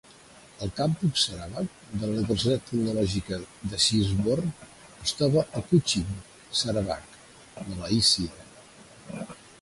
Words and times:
El 0.67 0.71
campus 0.77 1.23
Sarawak 1.25 1.75
de 1.91 1.99
la 2.03 2.09
Universitat 2.21 2.65
Tecnològica 2.71 3.39
de 3.75 3.81
Swinborn 3.85 4.49
es 5.05 5.15
troba 5.21 5.45
a 5.61 5.63
Kuching, 5.69 6.19
Sarawak 6.63 7.17
(Malàisia). 7.71 8.51